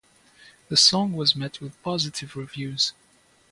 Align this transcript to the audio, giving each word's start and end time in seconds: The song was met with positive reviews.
The 0.69 0.77
song 0.77 1.13
was 1.13 1.35
met 1.35 1.61
with 1.61 1.79
positive 1.83 2.35
reviews. 2.35 2.93